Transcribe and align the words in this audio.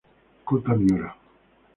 Kōta 0.47 0.73
Miura 0.81 1.13